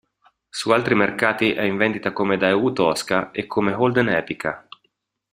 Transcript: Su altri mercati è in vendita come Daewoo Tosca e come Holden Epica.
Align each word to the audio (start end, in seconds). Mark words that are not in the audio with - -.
Su 0.49 0.71
altri 0.73 0.95
mercati 0.95 1.51
è 1.53 1.61
in 1.61 1.77
vendita 1.77 2.11
come 2.11 2.35
Daewoo 2.35 2.73
Tosca 2.73 3.29
e 3.29 3.45
come 3.45 3.71
Holden 3.73 4.09
Epica. 4.09 4.67